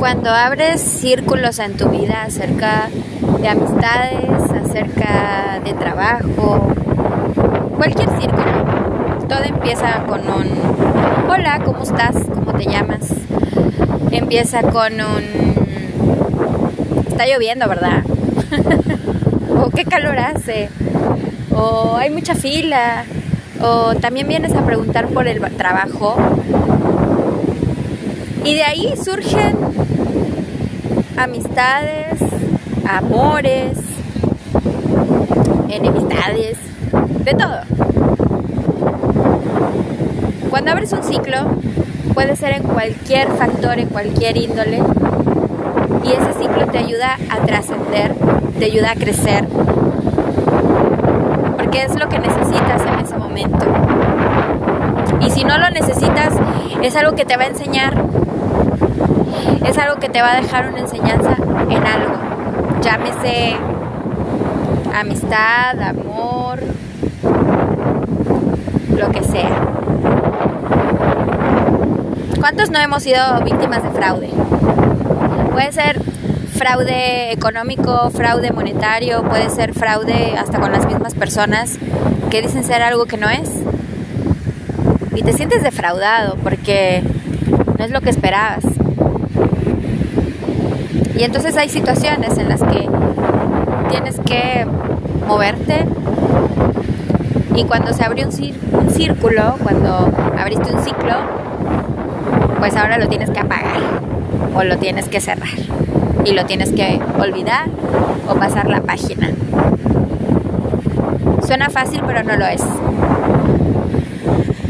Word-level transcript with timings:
cuando 0.00 0.30
abres 0.30 0.80
círculos 0.80 1.58
en 1.58 1.76
tu 1.76 1.90
vida 1.90 2.22
acerca 2.22 2.88
de 3.38 3.48
amistades, 3.48 4.50
acerca 4.50 5.60
de 5.62 5.74
trabajo, 5.74 6.72
cualquier 7.76 8.08
círculo, 8.18 9.26
todo 9.28 9.42
empieza 9.44 10.02
con 10.06 10.20
un 10.22 11.30
hola, 11.30 11.60
¿cómo 11.62 11.82
estás? 11.82 12.16
¿Cómo 12.34 12.54
te 12.54 12.64
llamas? 12.64 13.12
Empieza 14.10 14.62
con 14.62 14.94
un 14.94 15.54
está 17.06 17.26
lloviendo, 17.26 17.68
¿verdad? 17.68 18.02
o 19.62 19.68
qué 19.68 19.84
calor 19.84 20.18
hace, 20.18 20.70
o 21.54 21.98
hay 21.98 22.08
mucha 22.08 22.34
fila, 22.34 23.04
o 23.60 23.94
también 23.96 24.26
vienes 24.26 24.54
a 24.54 24.64
preguntar 24.64 25.08
por 25.08 25.28
el 25.28 25.42
trabajo. 25.58 26.16
Y 28.42 28.54
de 28.54 28.62
ahí 28.64 28.94
surgen 28.96 29.89
amistades, 31.20 32.18
amores, 32.88 33.78
enemistades, 35.68 36.56
de 37.24 37.34
todo. 37.34 37.60
Cuando 40.48 40.70
abres 40.70 40.92
un 40.94 41.02
ciclo, 41.02 41.36
puede 42.14 42.36
ser 42.36 42.54
en 42.54 42.62
cualquier 42.62 43.28
factor, 43.32 43.78
en 43.78 43.88
cualquier 43.88 44.38
índole, 44.38 44.82
y 46.04 46.12
ese 46.12 46.32
ciclo 46.40 46.66
te 46.68 46.78
ayuda 46.78 47.18
a 47.28 47.44
trascender, 47.44 48.14
te 48.58 48.64
ayuda 48.64 48.92
a 48.92 48.94
crecer, 48.94 49.46
porque 51.58 51.82
es 51.82 51.94
lo 52.00 52.08
que 52.08 52.18
necesitas 52.18 52.82
en 52.82 52.98
ese 52.98 53.18
momento. 53.18 53.66
Y 55.20 55.30
si 55.30 55.44
no 55.44 55.58
lo 55.58 55.68
necesitas, 55.68 56.32
es 56.82 56.96
algo 56.96 57.14
que 57.14 57.26
te 57.26 57.36
va 57.36 57.42
a 57.42 57.48
enseñar, 57.48 57.92
es 59.64 59.78
algo 59.78 60.00
que 60.00 60.08
te 60.08 60.22
va 60.22 60.32
a 60.32 60.40
dejar 60.40 60.68
una 60.68 60.80
enseñanza 60.80 61.36
en 61.68 61.86
algo, 61.86 62.14
llámese 62.80 63.56
amistad, 64.94 65.80
amor, 65.80 66.60
lo 68.96 69.10
que 69.10 69.22
sea. 69.22 69.66
¿Cuántos 72.38 72.70
no 72.70 72.78
hemos 72.78 73.02
sido 73.02 73.20
víctimas 73.44 73.82
de 73.82 73.90
fraude? 73.90 74.30
Puede 75.52 75.72
ser 75.72 76.00
fraude 76.54 77.32
económico, 77.32 78.10
fraude 78.10 78.52
monetario, 78.52 79.22
puede 79.22 79.50
ser 79.50 79.72
fraude 79.72 80.36
hasta 80.36 80.58
con 80.60 80.72
las 80.72 80.86
mismas 80.86 81.14
personas 81.14 81.78
que 82.30 82.42
dicen 82.42 82.64
ser 82.64 82.82
algo 82.82 83.06
que 83.06 83.16
no 83.16 83.28
es. 83.28 83.50
Y 85.14 85.22
te 85.22 85.32
sientes 85.32 85.62
defraudado 85.62 86.36
porque 86.42 87.02
no 87.78 87.84
es 87.84 87.90
lo 87.90 88.00
que 88.00 88.10
esperabas. 88.10 88.64
Y 91.20 91.24
entonces 91.24 91.54
hay 91.58 91.68
situaciones 91.68 92.38
en 92.38 92.48
las 92.48 92.62
que 92.62 92.88
tienes 93.90 94.18
que 94.20 94.66
moverte 95.28 95.84
y 97.54 97.64
cuando 97.64 97.92
se 97.92 98.02
abrió 98.02 98.26
un, 98.26 98.32
un 98.72 98.90
círculo, 98.90 99.56
cuando 99.62 100.10
abriste 100.38 100.74
un 100.74 100.82
ciclo, 100.82 101.12
pues 102.58 102.74
ahora 102.74 102.96
lo 102.96 103.06
tienes 103.08 103.28
que 103.28 103.38
apagar 103.38 103.82
o 104.54 104.64
lo 104.64 104.78
tienes 104.78 105.10
que 105.10 105.20
cerrar 105.20 105.50
y 106.24 106.32
lo 106.32 106.46
tienes 106.46 106.72
que 106.72 106.98
olvidar 107.18 107.68
o 108.26 108.36
pasar 108.36 108.70
la 108.70 108.80
página. 108.80 109.28
Suena 111.46 111.68
fácil, 111.68 112.00
pero 112.06 112.22
no 112.22 112.34
lo 112.38 112.46
es. 112.46 112.64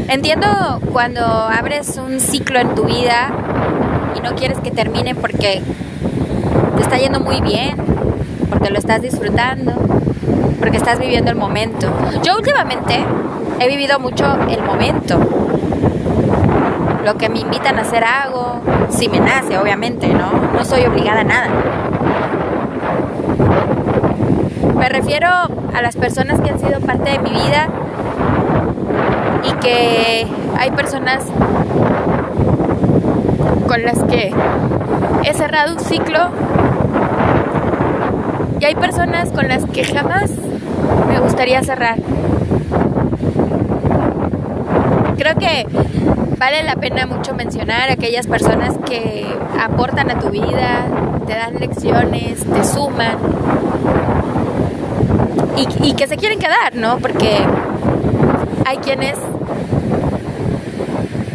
Entiendo 0.09 0.81
cuando 0.91 1.23
abres 1.23 1.95
un 1.95 2.19
ciclo 2.19 2.59
en 2.59 2.75
tu 2.75 2.83
vida 2.83 3.31
y 4.17 4.19
no 4.19 4.35
quieres 4.35 4.57
que 4.59 4.71
termine 4.71 5.15
porque 5.15 5.61
está 6.91 7.01
yendo 7.01 7.21
muy 7.21 7.39
bien, 7.39 7.77
porque 8.49 8.69
lo 8.69 8.77
estás 8.77 9.01
disfrutando, 9.01 9.71
porque 10.59 10.75
estás 10.75 10.99
viviendo 10.99 11.31
el 11.31 11.37
momento. 11.37 11.87
Yo 12.21 12.35
últimamente 12.35 13.05
he 13.61 13.67
vivido 13.69 13.97
mucho 13.97 14.25
el 14.49 14.61
momento 14.61 15.17
lo 17.05 17.17
que 17.17 17.29
me 17.29 17.39
invitan 17.39 17.79
a 17.79 17.83
hacer 17.83 18.03
hago, 18.03 18.59
si 18.89 19.07
me 19.07 19.21
nace, 19.21 19.57
obviamente, 19.57 20.07
¿no? 20.09 20.33
No 20.53 20.65
soy 20.65 20.83
obligada 20.85 21.21
a 21.21 21.23
nada. 21.23 21.47
Me 24.75 24.89
refiero 24.89 25.27
a 25.29 25.81
las 25.81 25.95
personas 25.95 26.41
que 26.41 26.49
han 26.49 26.59
sido 26.59 26.81
parte 26.81 27.09
de 27.11 27.19
mi 27.19 27.29
vida 27.29 27.69
y 29.45 29.53
que 29.53 30.27
hay 30.59 30.71
personas 30.71 31.23
con 33.65 33.81
las 33.83 34.03
que 34.03 34.33
he 35.23 35.33
cerrado 35.33 35.73
un 35.73 35.79
ciclo 35.79 36.19
y 38.61 38.65
hay 38.65 38.75
personas 38.75 39.31
con 39.31 39.47
las 39.47 39.65
que 39.65 39.83
jamás 39.83 40.29
me 41.07 41.19
gustaría 41.19 41.63
cerrar. 41.63 41.97
Creo 45.17 45.35
que 45.35 45.65
vale 46.37 46.61
la 46.61 46.75
pena 46.75 47.07
mucho 47.07 47.33
mencionar 47.33 47.89
aquellas 47.89 48.27
personas 48.27 48.75
que 48.85 49.25
aportan 49.59 50.11
a 50.11 50.19
tu 50.19 50.29
vida, 50.29 50.85
te 51.25 51.33
dan 51.33 51.55
lecciones, 51.55 52.45
te 52.45 52.63
suman 52.63 53.17
y, 55.81 55.93
que 55.93 56.07
se 56.07 56.17
quieren 56.17 56.37
quedar, 56.37 56.75
¿no? 56.75 56.99
Porque 56.99 57.37
hay 58.65 58.77
quienes 58.77 59.17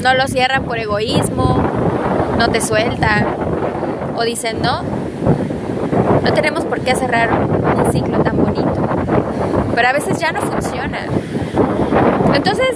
no 0.00 0.15
lo 0.15 0.28
cierran 0.28 0.62
por 0.65 0.78
egoísmo, 0.78 1.60
no 2.38 2.48
te 2.50 2.60
sueltan 2.60 3.26
o 4.16 4.22
dicen 4.22 4.62
no, 4.62 4.96
no 6.26 6.32
tenemos 6.32 6.64
por 6.64 6.81
qué 6.81 6.92
cerrar 6.97 7.31
un 7.32 7.92
ciclo 7.92 8.19
tan 8.19 8.37
bonito. 8.37 8.75
Pero 9.76 9.88
a 9.88 9.92
veces 9.92 10.19
ya 10.19 10.32
no 10.32 10.41
funciona. 10.41 10.98
Entonces, 12.34 12.75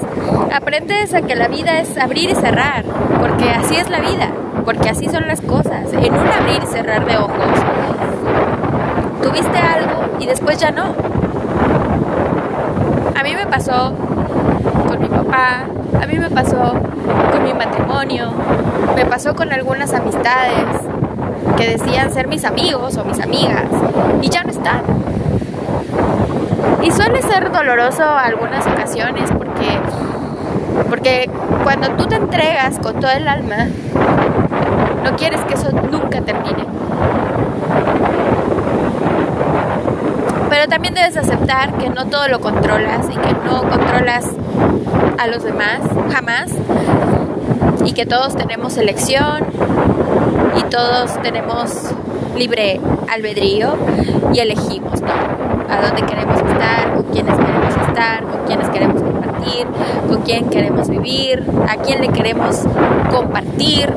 aprendes 0.54 1.12
a 1.14 1.22
que 1.22 1.34
la 1.34 1.48
vida 1.48 1.80
es 1.80 1.98
abrir 1.98 2.30
y 2.30 2.34
cerrar, 2.36 2.84
porque 3.18 3.50
así 3.50 3.74
es 3.74 3.90
la 3.90 3.98
vida, 3.98 4.28
porque 4.64 4.90
así 4.90 5.08
son 5.08 5.26
las 5.26 5.40
cosas. 5.40 5.92
En 5.92 6.14
un 6.14 6.28
abrir 6.28 6.62
y 6.62 6.66
cerrar 6.68 7.04
de 7.04 7.16
ojos, 7.16 7.34
tuviste 9.20 9.58
algo 9.58 10.16
y 10.20 10.26
después 10.26 10.58
ya 10.58 10.70
no. 10.70 10.94
A 13.18 13.22
mí 13.24 13.34
me 13.34 13.46
pasó 13.46 13.94
con 14.86 15.00
mi 15.00 15.08
papá, 15.08 15.64
a 16.00 16.06
mí 16.06 16.18
me 16.18 16.30
pasó 16.30 16.74
con 17.32 17.42
mi 17.42 17.52
matrimonio, 17.52 18.30
me 18.94 19.04
pasó 19.06 19.34
con 19.34 19.52
algunas 19.52 19.92
amistades 19.92 20.66
que 21.56 21.76
decían 21.76 22.12
ser 22.12 22.28
mis 22.28 22.44
amigos 22.44 22.96
o 22.96 23.04
mis 23.04 23.20
amigas 23.20 23.66
y 24.22 24.28
ya 24.28 24.42
no 24.42 24.50
están. 24.50 24.82
Y 26.82 26.90
suele 26.90 27.20
ser 27.22 27.52
doloroso 27.52 28.04
algunas 28.04 28.66
ocasiones 28.66 29.30
porque, 29.36 29.78
porque 30.88 31.30
cuando 31.62 31.90
tú 31.90 32.06
te 32.06 32.16
entregas 32.16 32.78
con 32.78 33.00
todo 33.00 33.10
el 33.10 33.28
alma, 33.28 33.68
no 35.04 35.16
quieres 35.16 35.40
que 35.42 35.54
eso 35.54 35.70
nunca 35.72 36.20
termine. 36.22 36.64
Pero 40.48 40.66
también 40.68 40.94
debes 40.94 41.16
aceptar 41.16 41.74
que 41.74 41.88
no 41.90 42.06
todo 42.06 42.28
lo 42.28 42.40
controlas 42.40 43.06
y 43.10 43.16
que 43.16 43.32
no 43.44 43.62
controlas 43.68 44.26
a 45.18 45.26
los 45.26 45.42
demás, 45.42 45.80
jamás. 46.12 46.50
Y 47.84 47.92
que 47.92 48.04
todos 48.06 48.36
tenemos 48.36 48.76
elección 48.76 49.49
y 50.60 50.70
todos 50.70 51.20
tenemos 51.22 51.70
libre 52.36 52.80
albedrío 53.08 53.76
y 54.32 54.38
elegimos, 54.40 55.00
A 55.02 55.82
dónde 55.82 56.02
queremos 56.02 56.36
estar, 56.36 56.94
con 56.94 57.04
quiénes 57.04 57.36
queremos 57.36 57.76
estar, 57.88 58.24
con 58.24 58.44
quiénes 58.46 58.68
queremos 58.70 59.02
compartir, 59.02 59.66
con 60.08 60.22
quién 60.22 60.50
queremos 60.50 60.88
vivir, 60.88 61.44
a 61.68 61.76
quién 61.76 62.00
le 62.00 62.08
queremos 62.08 62.64
compartir. 63.10 63.92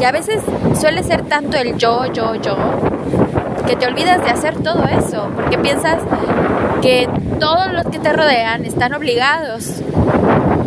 Y 0.00 0.04
a 0.04 0.12
veces 0.12 0.42
suele 0.78 1.02
ser 1.02 1.22
tanto 1.22 1.56
el 1.56 1.76
yo, 1.76 2.06
yo, 2.12 2.34
yo, 2.36 2.56
que 3.66 3.76
te 3.76 3.86
olvidas 3.86 4.22
de 4.22 4.30
hacer 4.30 4.56
todo 4.62 4.84
eso, 4.84 5.28
porque 5.34 5.58
piensas 5.58 5.98
que 6.82 7.08
todos 7.40 7.72
los 7.72 7.84
que 7.86 7.98
te 7.98 8.12
rodean 8.12 8.64
están 8.64 8.94
obligados 8.94 9.82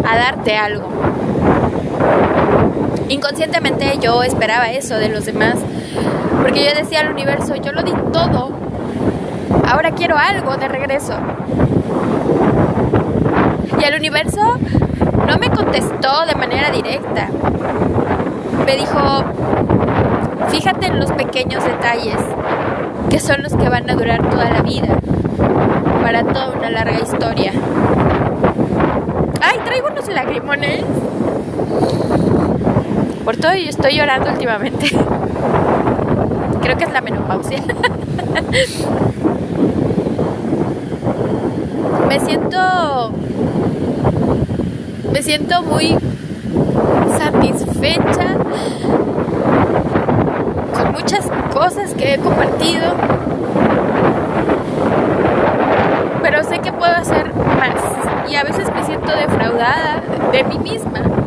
a 0.03 0.15
darte 0.17 0.57
algo. 0.57 1.00
Inconscientemente 3.11 3.97
yo 3.99 4.23
esperaba 4.23 4.71
eso 4.71 4.95
de 4.95 5.09
los 5.09 5.25
demás, 5.25 5.55
porque 6.41 6.63
yo 6.63 6.73
decía 6.73 7.01
al 7.01 7.11
universo, 7.11 7.55
yo 7.57 7.73
lo 7.73 7.83
di 7.83 7.91
todo, 8.13 8.53
ahora 9.67 9.91
quiero 9.91 10.17
algo 10.17 10.55
de 10.55 10.69
regreso. 10.69 11.15
Y 13.77 13.83
el 13.83 13.95
universo 13.95 14.57
no 15.27 15.37
me 15.39 15.49
contestó 15.49 16.25
de 16.25 16.35
manera 16.35 16.71
directa. 16.71 17.27
Me 18.65 18.77
dijo, 18.77 19.25
fíjate 20.47 20.85
en 20.85 21.01
los 21.01 21.11
pequeños 21.11 21.65
detalles, 21.65 22.21
que 23.09 23.19
son 23.19 23.43
los 23.43 23.53
que 23.57 23.67
van 23.67 23.89
a 23.89 23.95
durar 23.95 24.29
toda 24.29 24.49
la 24.49 24.61
vida, 24.61 24.87
para 26.01 26.23
toda 26.23 26.51
una 26.51 26.69
larga 26.69 26.97
historia. 27.01 27.51
¡Ay, 29.41 29.59
traigo 29.65 29.89
unos 29.91 30.07
lagrimones! 30.07 30.85
Soportó 33.31 33.55
y 33.55 33.69
estoy 33.69 33.95
llorando 33.97 34.29
últimamente. 34.29 34.87
Creo 36.61 36.77
que 36.77 36.83
es 36.83 36.91
la 36.91 37.01
menopausia. 37.01 37.59
me 42.07 42.19
siento 42.19 43.11
me 45.13 45.23
siento 45.23 45.61
muy 45.63 45.95
satisfecha 47.17 48.35
con 50.73 50.91
muchas 50.91 51.29
cosas 51.53 51.93
que 51.93 52.15
he 52.15 52.17
compartido 52.17 52.95
pero 56.21 56.43
sé 56.43 56.59
que 56.59 56.73
puedo 56.73 56.93
hacer 56.93 57.33
más 57.33 57.75
y 58.29 58.35
a 58.35 58.43
veces 58.43 58.69
me 58.73 58.83
siento 58.83 59.15
defraudada 59.15 60.01
de 60.33 60.43
mí 60.43 60.59
misma 60.59 61.20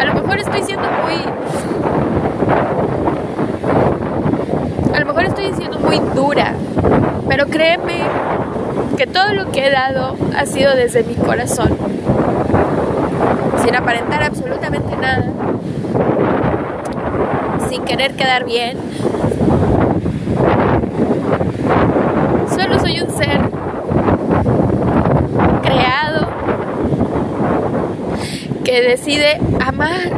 a 0.00 0.04
lo 0.04 0.14
mejor 0.14 0.38
estoy 0.38 0.62
siendo 0.62 0.88
muy 1.02 1.14
a 4.94 5.00
lo 5.00 5.06
mejor 5.06 5.24
estoy 5.24 5.52
siendo 5.54 5.78
muy 5.78 5.98
dura 6.14 6.54
pero 7.28 7.46
créeme 7.46 8.04
que 9.00 9.06
todo 9.06 9.32
lo 9.32 9.50
que 9.50 9.66
he 9.66 9.70
dado 9.70 10.16
ha 10.36 10.44
sido 10.44 10.74
desde 10.74 11.02
mi 11.04 11.14
corazón, 11.14 11.74
sin 13.64 13.74
aparentar 13.74 14.22
absolutamente 14.22 14.94
nada, 14.96 15.24
sin 17.68 17.82
querer 17.84 18.12
quedar 18.14 18.44
bien. 18.44 18.76
Solo 22.54 22.78
soy 22.78 23.00
un 23.00 23.10
ser 23.10 23.40
creado 25.62 26.28
que 28.64 28.82
decide 28.82 29.40
amar, 29.80 30.12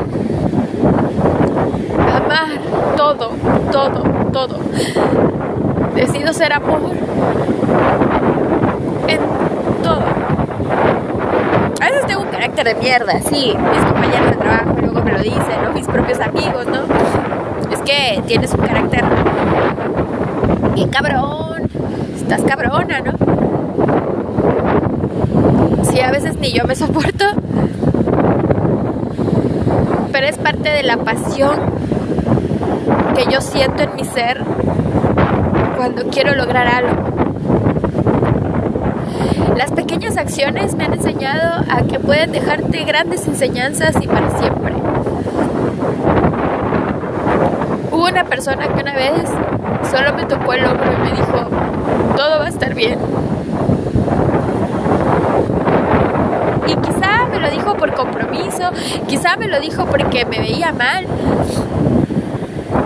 amar 2.15 2.51
todo, 2.97 3.31
todo, 3.71 4.03
todo. 4.33 4.59
Decido 5.95 6.33
ser 6.33 6.53
amor 6.53 6.81
en 9.07 9.21
todo. 9.83 10.03
A 11.81 11.85
veces 11.85 12.07
tengo 12.07 12.23
un 12.23 12.29
carácter 12.29 12.65
de 12.65 12.75
mierda, 12.75 13.21
sí. 13.21 13.57
Mis 13.73 13.85
compañeros 13.85 14.31
de 14.31 14.37
trabajo 14.37 14.75
luego 14.81 15.03
me 15.03 15.13
lo 15.13 15.19
dicen, 15.21 15.63
¿no? 15.65 15.73
Mis 15.73 15.87
propios 15.87 16.19
amigos, 16.21 16.67
¿no? 16.67 16.83
Es 17.71 17.81
que 17.83 18.21
tienes 18.27 18.53
un 18.55 18.61
carácter 18.61 19.05
bien 20.75 20.89
cabrón. 20.89 21.71
Estás 22.17 22.43
cabrona, 22.43 23.01
¿no? 23.01 23.13
Sí, 25.85 26.01
a 26.01 26.11
veces 26.11 26.37
ni 26.39 26.53
yo 26.53 26.65
me 26.65 26.75
soporto. 26.75 27.27
Pero 30.13 30.27
es 30.27 30.37
parte 30.37 30.69
de 30.69 30.83
la 30.83 30.99
pasión 30.99 31.59
que 33.17 33.25
yo 33.33 33.41
siento 33.41 33.83
en 33.83 33.95
mi 33.97 34.05
ser 34.05 34.45
cuando 35.77 36.05
quiero 36.11 36.35
lograr 36.35 36.69
algo. 36.69 37.03
Las 39.57 39.73
pequeñas 39.73 40.17
acciones 40.17 40.75
me 40.75 40.85
han 40.85 40.93
enseñado 40.93 41.65
a 41.71 41.83
que 41.85 41.99
pueden 41.99 42.31
dejarte 42.33 42.85
grandes 42.85 43.27
enseñanzas 43.27 43.97
y 44.01 44.07
para 44.07 44.31
siempre. 44.39 44.75
Hubo 47.91 48.07
una 48.07 48.25
persona 48.25 48.69
que 48.69 48.83
una 48.83 48.95
vez 48.95 49.31
solo 49.91 50.13
me 50.15 50.25
tocó 50.25 50.53
el 50.53 50.65
hombro 50.65 50.93
y 50.93 50.97
me 50.97 51.11
dijo, 51.11 51.49
todo 52.17 52.39
va 52.39 52.47
a 52.47 52.49
estar 52.49 52.75
bien. 52.75 52.99
Y 56.67 56.77
quizá 56.77 57.27
me 57.31 57.41
lo 57.41 57.51
dijo 57.51 57.75
por 57.77 57.95
compromiso, 57.95 58.71
quizá 59.09 59.37
me 59.37 59.49
lo 59.49 59.61
dijo 59.61 59.87
porque 59.87 60.25
me 60.25 60.39
veía 60.39 60.73
mal. 60.73 61.07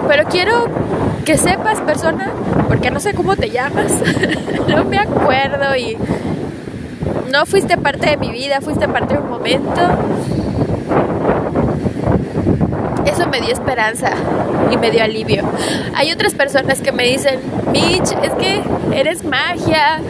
Pero 0.08 0.24
quiero 0.28 0.68
que 1.24 1.36
sepas, 1.36 1.80
persona, 1.80 2.30
porque 2.68 2.90
no 2.90 3.00
sé 3.00 3.12
cómo 3.12 3.36
te 3.36 3.50
llamas, 3.50 3.92
no 4.68 4.84
me 4.84 4.98
acuerdo 4.98 5.76
y 5.76 5.98
no 7.32 7.44
fuiste 7.46 7.76
parte 7.76 8.10
de 8.10 8.16
mi 8.16 8.30
vida, 8.30 8.60
fuiste 8.60 8.88
parte 8.88 9.14
de 9.14 9.20
un 9.20 9.28
momento. 9.28 9.80
Eso 13.04 13.28
me 13.28 13.40
dio 13.40 13.52
esperanza 13.52 14.10
y 14.70 14.76
me 14.76 14.90
dio 14.90 15.02
alivio. 15.02 15.42
Hay 15.94 16.12
otras 16.12 16.34
personas 16.34 16.80
que 16.80 16.92
me 16.92 17.04
dicen, 17.04 17.40
Mitch, 17.72 18.12
es 18.22 18.32
que 18.38 18.62
eres 18.94 19.24
magia, 19.24 20.00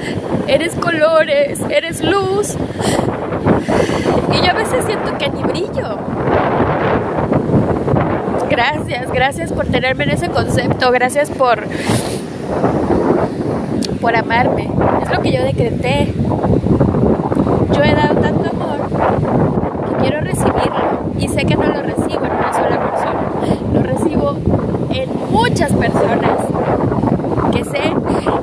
eres 0.47 0.75
colores, 0.75 1.61
eres 1.71 2.03
luz. 2.03 2.57
Y 4.33 4.45
yo 4.45 4.51
a 4.51 4.55
veces 4.55 4.85
Gracias, 8.51 9.11
gracias 9.13 9.53
por 9.53 9.67
tenerme 9.67 10.05
en 10.05 10.11
ese 10.11 10.29
concepto, 10.29 10.91
gracias 10.91 11.31
por 11.31 11.65
por 14.01 14.15
amarme. 14.15 14.71
Es 15.03 15.11
lo 15.11 15.23
que 15.23 15.33
yo 15.33 15.43
decreté 15.43 16.13
yo 17.73 17.83
he 17.83 17.95
dado 17.95 18.21
tanto 18.21 18.51
amor 18.51 18.89
que 19.89 19.97
quiero 19.97 20.21
recibirlo 20.21 21.13
y 21.19 21.29
sé 21.29 21.45
que 21.45 21.57
no 21.57 21.65
lo 21.65 21.83
recibo 21.83 22.25
en 22.25 22.33
una 22.33 22.53
sola 22.53 22.91
persona, 22.91 23.21
lo 23.73 23.83
recibo 23.83 24.37
en 24.91 25.09
muchas 25.33 25.73
personas 25.73 26.39
que 27.53 27.65
sé 27.65 27.95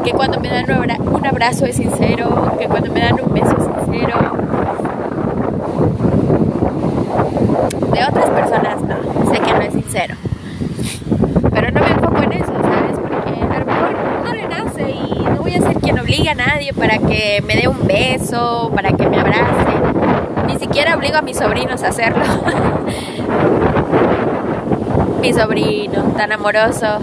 que 0.03 0.11
cuando 0.11 0.39
me 0.39 0.49
dan 0.49 0.65
un 1.13 1.25
abrazo 1.25 1.65
es 1.65 1.75
sincero, 1.75 2.55
que 2.59 2.67
cuando 2.67 2.91
me 2.91 3.01
dan 3.01 3.19
un 3.21 3.33
beso 3.33 3.55
es 3.57 3.63
sincero. 3.63 4.42
De 7.93 8.03
otras 8.03 8.29
personas 8.31 8.81
no, 8.81 9.31
sé 9.31 9.39
que 9.39 9.53
no 9.53 9.61
es 9.61 9.73
sincero. 9.73 10.15
Pero 11.51 11.71
no 11.71 11.81
me 11.81 11.87
enfoco 11.87 12.23
en 12.23 12.31
eso, 12.33 12.51
¿sabes? 12.51 12.99
Porque 12.99 13.39
a 13.39 13.59
lo 13.59 13.65
mejor 13.65 13.95
no 14.25 14.33
le 14.33 14.47
nace 14.47 14.89
y 14.89 15.23
no 15.29 15.41
voy 15.41 15.53
a 15.53 15.61
ser 15.61 15.75
quien 15.75 15.99
obligue 15.99 16.29
a 16.29 16.35
nadie 16.35 16.73
para 16.73 16.97
que 16.97 17.43
me 17.45 17.55
dé 17.55 17.67
un 17.67 17.85
beso, 17.85 18.71
para 18.75 18.93
que 18.93 19.07
me 19.07 19.19
abrace. 19.19 19.73
Ni 20.47 20.57
siquiera 20.57 20.95
obligo 20.95 21.17
a 21.17 21.21
mis 21.21 21.37
sobrinos 21.37 21.83
a 21.83 21.89
hacerlo. 21.89 22.25
Mi 25.21 25.31
sobrino, 25.31 26.03
tan 26.17 26.31
amoroso. 26.31 26.97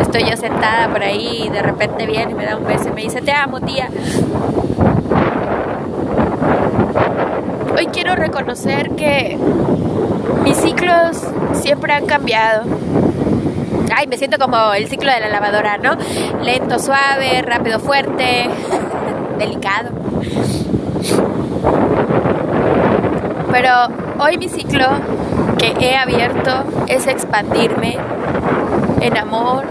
Estoy 0.00 0.24
yo 0.28 0.36
sentada 0.36 0.88
por 0.88 1.02
ahí 1.02 1.44
y 1.46 1.48
de 1.48 1.62
repente 1.62 2.06
viene 2.06 2.32
y 2.32 2.34
me 2.34 2.44
da 2.44 2.56
un 2.56 2.64
beso 2.64 2.88
y 2.88 2.92
me 2.92 3.02
dice, 3.02 3.22
te 3.22 3.32
amo, 3.32 3.60
tía. 3.60 3.88
Hoy 7.76 7.88
quiero 7.88 8.16
reconocer 8.16 8.92
que 8.92 9.36
mis 10.44 10.56
ciclos 10.56 11.22
siempre 11.52 11.92
han 11.92 12.06
cambiado. 12.06 12.64
Ay, 13.94 14.06
me 14.06 14.16
siento 14.16 14.38
como 14.38 14.72
el 14.72 14.88
ciclo 14.88 15.12
de 15.12 15.20
la 15.20 15.28
lavadora, 15.28 15.76
¿no? 15.76 15.98
Lento, 16.42 16.78
suave, 16.78 17.42
rápido, 17.42 17.78
fuerte, 17.78 18.48
delicado. 19.38 19.90
Pero 23.52 23.70
hoy 24.20 24.38
mi 24.38 24.48
ciclo 24.48 24.86
que 25.58 25.74
he 25.78 25.96
abierto 25.96 26.64
es 26.86 27.06
expandirme 27.06 27.98
en 29.02 29.18
amor, 29.18 29.66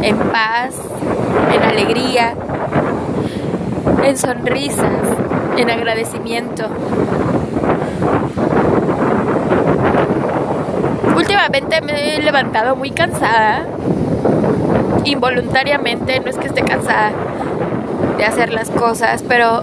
en 0.00 0.16
paz, 0.16 0.76
en 1.54 1.62
alegría, 1.62 2.34
en 4.02 4.16
sonrisas, 4.16 5.02
en 5.58 5.70
agradecimiento. 5.70 6.68
Últimamente 11.16 11.80
me 11.80 12.16
he 12.16 12.22
levantado 12.22 12.76
muy 12.76 12.90
cansada, 12.90 13.66
involuntariamente, 15.04 16.20
no 16.20 16.30
es 16.30 16.36
que 16.36 16.48
esté 16.48 16.62
cansada 16.62 17.12
de 18.18 18.24
hacer 18.24 18.52
las 18.52 18.70
cosas, 18.70 19.22
pero 19.26 19.62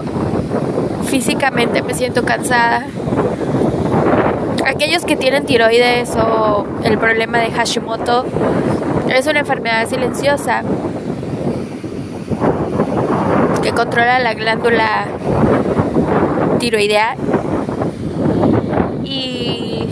físicamente 1.06 1.82
me 1.82 1.94
siento 1.94 2.24
cansada. 2.24 2.86
Aquellos 4.66 5.04
que 5.04 5.16
tienen 5.16 5.44
tiroides 5.44 6.16
o 6.16 6.66
el 6.84 6.98
problema 6.98 7.38
de 7.38 7.50
Hashimoto 7.50 8.24
es 9.08 9.26
una 9.26 9.40
enfermedad 9.40 9.86
silenciosa 9.88 10.62
que 13.62 13.72
controla 13.72 14.18
la 14.18 14.34
glándula 14.34 15.04
tiroidea 16.58 17.16
y 19.12 19.88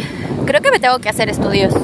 creo 0.47 0.61
que 0.61 0.71
me 0.71 0.79
tengo 0.79 0.99
que 0.99 1.09
hacer 1.09 1.29
estudios 1.29 1.75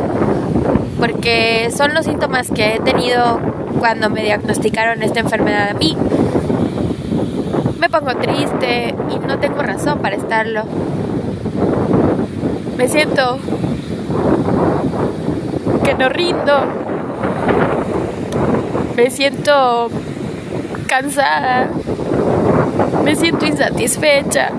porque 0.98 1.70
son 1.76 1.94
los 1.94 2.06
síntomas 2.06 2.50
que 2.50 2.76
he 2.76 2.80
tenido 2.80 3.40
cuando 3.78 4.08
me 4.08 4.22
diagnosticaron 4.22 5.02
esta 5.02 5.20
enfermedad 5.20 5.70
a 5.70 5.74
mí 5.74 5.96
me 7.88 8.00
pongo 8.00 8.16
triste 8.16 8.94
y 9.14 9.18
no 9.26 9.38
tengo 9.38 9.62
razón 9.62 10.00
para 10.00 10.16
estarlo. 10.16 10.64
Me 12.76 12.88
siento 12.88 13.38
que 15.84 15.94
no 15.94 16.08
rindo. 16.08 16.64
Me 18.96 19.10
siento 19.10 19.88
cansada. 20.88 21.68
Me 23.04 23.14
siento 23.14 23.46
insatisfecha. 23.46 24.50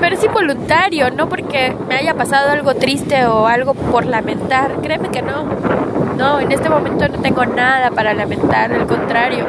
Pero 0.00 0.14
es 0.14 0.24
involuntario, 0.24 1.10
no 1.10 1.28
porque 1.28 1.74
me 1.88 1.96
haya 1.96 2.14
pasado 2.14 2.50
algo 2.50 2.74
triste 2.74 3.26
o 3.26 3.46
algo 3.46 3.74
por 3.74 4.06
lamentar. 4.06 4.80
Créeme 4.82 5.10
que 5.10 5.22
no. 5.22 5.44
No, 6.16 6.40
en 6.40 6.50
este 6.50 6.68
momento 6.68 7.08
no 7.08 7.18
tengo 7.18 7.46
nada 7.46 7.90
para 7.90 8.12
lamentar, 8.14 8.72
al 8.72 8.86
contrario. 8.86 9.46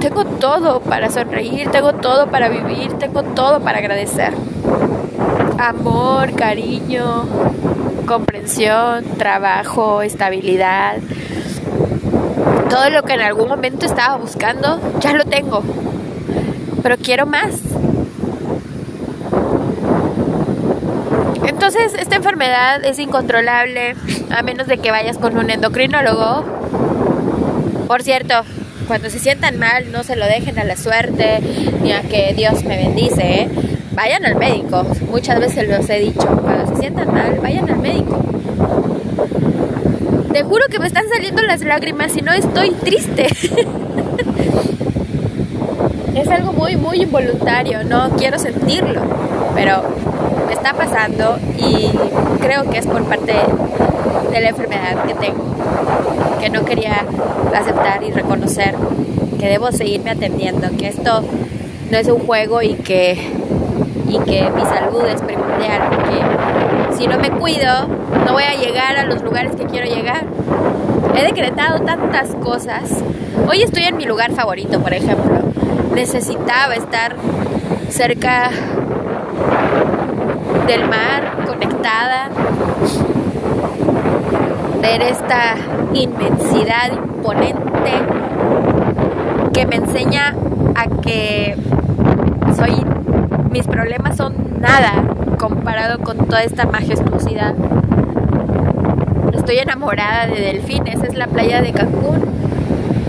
Tengo 0.00 0.24
todo 0.24 0.80
para 0.80 1.10
sonreír, 1.10 1.70
tengo 1.70 1.92
todo 1.94 2.26
para 2.28 2.48
vivir, 2.48 2.92
tengo 2.94 3.22
todo 3.22 3.60
para 3.60 3.78
agradecer. 3.78 4.32
Amor, 5.58 6.34
cariño, 6.34 7.26
comprensión, 8.06 9.04
trabajo, 9.18 10.02
estabilidad. 10.02 10.96
Todo 12.68 12.90
lo 12.90 13.02
que 13.02 13.14
en 13.14 13.20
algún 13.20 13.48
momento 13.48 13.86
estaba 13.86 14.16
buscando, 14.16 14.80
ya 15.00 15.12
lo 15.12 15.24
tengo. 15.24 15.62
Pero 16.82 16.96
quiero 16.96 17.26
más. 17.26 17.60
Entonces, 21.62 21.92
esta 22.00 22.16
enfermedad 22.16 22.82
es 22.86 22.98
incontrolable 22.98 23.94
a 24.30 24.42
menos 24.42 24.66
de 24.66 24.78
que 24.78 24.90
vayas 24.90 25.18
con 25.18 25.36
un 25.36 25.50
endocrinólogo. 25.50 26.42
Por 27.86 28.02
cierto, 28.02 28.32
cuando 28.88 29.10
se 29.10 29.18
sientan 29.18 29.58
mal, 29.58 29.92
no 29.92 30.02
se 30.02 30.16
lo 30.16 30.24
dejen 30.24 30.58
a 30.58 30.64
la 30.64 30.78
suerte 30.78 31.40
ni 31.82 31.92
a 31.92 32.00
que 32.00 32.32
Dios 32.32 32.64
me 32.64 32.78
bendice. 32.78 33.42
¿eh? 33.42 33.50
Vayan 33.92 34.24
al 34.24 34.36
médico. 34.36 34.86
Muchas 35.10 35.38
veces 35.38 35.68
los 35.68 35.90
he 35.90 35.98
dicho. 35.98 36.26
Cuando 36.26 36.74
se 36.74 36.80
sientan 36.80 37.12
mal, 37.12 37.38
vayan 37.42 37.68
al 37.68 37.78
médico. 37.78 38.24
Te 40.32 40.42
juro 40.42 40.64
que 40.70 40.78
me 40.78 40.86
están 40.86 41.04
saliendo 41.14 41.42
las 41.42 41.60
lágrimas 41.60 42.16
y 42.16 42.22
no 42.22 42.32
estoy 42.32 42.70
triste. 42.70 43.26
es 46.14 46.28
algo 46.28 46.54
muy, 46.54 46.76
muy 46.76 47.02
involuntario. 47.02 47.84
No 47.84 48.16
quiero 48.16 48.38
sentirlo. 48.38 49.02
Pero 49.54 50.09
está 50.52 50.74
pasando 50.74 51.38
y 51.58 51.90
creo 52.40 52.68
que 52.70 52.78
es 52.78 52.86
por 52.86 53.04
parte 53.04 53.34
de 54.30 54.40
la 54.40 54.48
enfermedad 54.48 55.04
que 55.06 55.14
tengo, 55.14 55.44
que 56.40 56.50
no 56.50 56.64
quería 56.64 57.04
aceptar 57.54 58.02
y 58.02 58.10
reconocer 58.10 58.74
que 59.38 59.48
debo 59.48 59.72
seguirme 59.72 60.10
atendiendo, 60.10 60.68
que 60.76 60.88
esto 60.88 61.22
no 61.90 61.96
es 61.96 62.08
un 62.08 62.20
juego 62.20 62.60
y 62.60 62.74
que, 62.74 63.12
y 64.06 64.18
que 64.18 64.50
mi 64.50 64.62
salud 64.62 65.04
es 65.06 65.22
primordial, 65.22 65.88
porque 65.88 66.94
si 66.96 67.06
no 67.06 67.18
me 67.18 67.30
cuido, 67.30 67.88
no 68.26 68.32
voy 68.34 68.44
a 68.44 68.54
llegar 68.54 68.96
a 68.98 69.04
los 69.04 69.22
lugares 69.22 69.56
que 69.56 69.64
quiero 69.64 69.86
llegar. 69.86 70.26
He 71.16 71.24
decretado 71.24 71.80
tantas 71.80 72.34
cosas. 72.36 73.02
Hoy 73.48 73.62
estoy 73.62 73.84
en 73.84 73.96
mi 73.96 74.04
lugar 74.04 74.32
favorito, 74.32 74.80
por 74.80 74.92
ejemplo. 74.92 75.40
Necesitaba 75.94 76.74
estar 76.74 77.16
cerca 77.88 78.50
del 80.70 80.88
mar, 80.88 81.36
conectada, 81.48 82.28
ver 84.80 85.02
esta 85.02 85.56
inmensidad 85.92 86.92
imponente 86.92 87.90
que 89.52 89.66
me 89.66 89.76
enseña 89.76 90.36
a 90.76 90.86
que 91.00 91.56
soy 92.54 92.84
mis 93.50 93.66
problemas 93.66 94.16
son 94.16 94.60
nada 94.60 94.92
comparado 95.40 95.98
con 95.98 96.18
toda 96.18 96.44
esta 96.44 96.66
majestuosidad. 96.66 97.56
Estoy 99.32 99.58
enamorada 99.58 100.28
de 100.28 100.40
delfines, 100.40 101.02
es 101.02 101.16
la 101.16 101.26
playa 101.26 101.62
de 101.62 101.72
Cancún, 101.72 102.22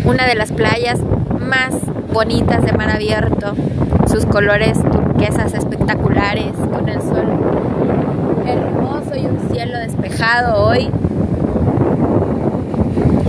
una 0.06 0.26
de 0.26 0.34
las 0.34 0.52
playas 0.52 1.00
más 1.40 1.76
bonitas 2.12 2.66
de 2.66 2.74
mar 2.74 2.90
abierto, 2.90 3.54
sus 4.08 4.26
colores 4.26 4.82
turquesas 4.82 5.54
espectaculares 5.54 6.54
con 6.72 6.90
el 6.90 7.00
sol 7.02 7.51
hermoso 8.46 9.16
y 9.16 9.26
un 9.26 9.40
cielo 9.52 9.80
despejado 9.80 10.66
hoy. 10.66 10.90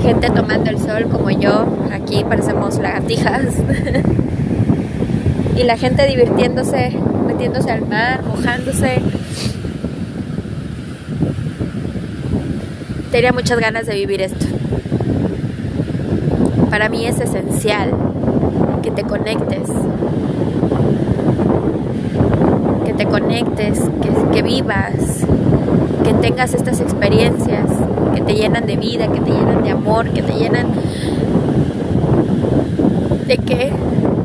Gente 0.03 0.31
tomando 0.31 0.71
el 0.71 0.79
sol 0.79 1.09
como 1.11 1.31
yo, 1.31 1.67
aquí 1.93 2.25
parecemos 2.25 2.79
lagartijas. 2.79 3.47
y 5.57 5.63
la 5.65 5.77
gente 5.77 6.07
divirtiéndose, 6.07 6.97
metiéndose 7.27 7.71
al 7.71 7.87
mar, 7.87 8.23
mojándose. 8.25 9.03
Tenía 13.11 13.33
muchas 13.33 13.59
ganas 13.61 13.87
de 13.87 13.95
vivir 13.95 14.23
esto. 14.23 14.47
Para 16.71 16.89
mí 16.89 17.07
es 17.07 17.21
esencial 17.21 17.91
que 18.83 18.91
te 18.91 19.05
conectes, 19.05 19.69
te 23.03 23.09
conectes, 23.09 23.81
que, 24.33 24.43
vivas, 24.43 24.93
que 26.05 26.15
tengas 26.15 26.55
estas 26.55 26.81
experiencias 26.81 27.67
que 28.15 28.21
te 28.21 28.35
llenan 28.35 28.65
de 28.65 28.77
vida, 28.77 29.09
que 29.09 29.19
te 29.19 29.33
llenan 29.33 29.65
de 29.65 29.71
amor, 29.71 30.09
que 30.11 30.23
te 30.23 30.33
llenan 30.33 30.69
de 33.27 33.39
que 33.39 33.73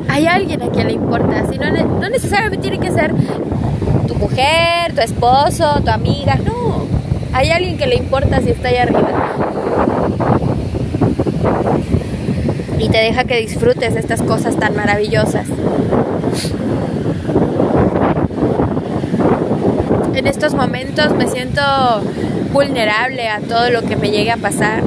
hay 0.08 0.28
alguien 0.28 0.62
a 0.62 0.68
quien 0.68 0.88
le 0.88 0.94
importa. 0.94 1.44
Si 1.50 1.58
no, 1.58 1.72
no 1.72 2.10
necesariamente 2.10 2.70
tiene 2.70 2.78
que 2.78 2.92
ser 2.92 3.16
tu 4.08 4.14
mujer, 4.14 4.94
tu 4.94 5.02
esposo, 5.02 5.82
tu 5.84 5.90
amiga, 5.90 6.36
no. 6.46 6.86
Hay 7.34 7.50
alguien 7.50 7.80
que 7.80 7.88
le 7.88 7.96
importa 7.96 8.42
si 8.42 8.52
está 8.52 8.68
ahí 8.68 8.78
arriba. 8.78 9.10
Y 12.78 12.90
te 12.90 12.98
deja 13.00 13.24
que 13.24 13.38
disfrutes 13.38 13.96
de 13.96 14.00
estas 14.00 14.22
cosas 14.22 14.56
tan 14.56 14.76
maravillosas. 14.76 15.48
En 20.18 20.26
estos 20.26 20.56
momentos 20.56 21.14
me 21.14 21.28
siento 21.28 21.62
vulnerable 22.52 23.30
a 23.30 23.40
todo 23.40 23.70
lo 23.70 23.84
que 23.84 23.96
me 23.96 24.10
llegue 24.10 24.32
a 24.32 24.38
pasar. 24.38 24.82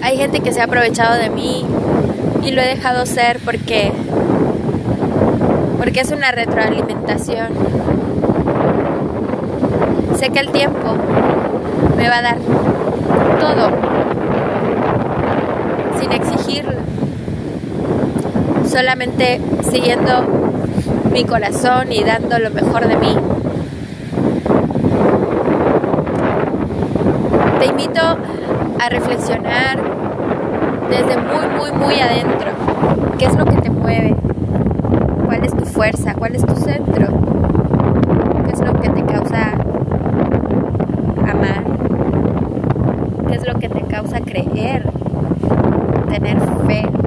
Hay 0.00 0.16
gente 0.16 0.40
que 0.40 0.50
se 0.50 0.62
ha 0.62 0.64
aprovechado 0.64 1.14
de 1.18 1.28
mí 1.28 1.66
y 2.42 2.52
lo 2.52 2.62
he 2.62 2.64
dejado 2.64 3.04
ser 3.04 3.38
porque 3.44 3.92
porque 5.76 6.00
es 6.00 6.10
una 6.10 6.30
retroalimentación. 6.30 7.48
Sé 10.18 10.30
que 10.30 10.38
el 10.38 10.48
tiempo 10.48 10.96
me 11.98 12.08
va 12.08 12.16
a 12.16 12.22
dar 12.22 12.38
todo 13.40 13.68
sin 16.00 16.12
exigirlo. 16.12 16.78
Solamente 18.66 19.38
siguiendo 19.70 20.43
mi 21.14 21.24
corazón 21.24 21.92
y 21.92 22.02
dando 22.02 22.36
lo 22.40 22.50
mejor 22.50 22.88
de 22.88 22.96
mí. 22.96 23.16
Te 27.60 27.66
invito 27.66 28.00
a 28.00 28.88
reflexionar 28.88 29.78
desde 30.90 31.16
muy, 31.16 31.46
muy, 31.56 31.70
muy 31.70 32.00
adentro. 32.00 32.50
¿Qué 33.16 33.26
es 33.26 33.36
lo 33.36 33.44
que 33.44 33.60
te 33.60 33.70
mueve? 33.70 34.16
¿Cuál 35.24 35.44
es 35.44 35.56
tu 35.56 35.64
fuerza? 35.64 36.14
¿Cuál 36.14 36.34
es 36.34 36.44
tu 36.44 36.56
centro? 36.56 37.06
¿Qué 38.46 38.50
es 38.52 38.60
lo 38.60 38.80
que 38.80 38.88
te 38.88 39.02
causa 39.04 39.52
amar? 41.30 41.62
¿Qué 43.28 43.36
es 43.36 43.46
lo 43.46 43.54
que 43.60 43.68
te 43.68 43.82
causa 43.82 44.18
creer? 44.18 44.90
Tener 46.10 46.40
fe. 46.66 47.03